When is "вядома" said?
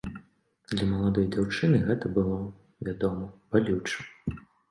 2.89-3.29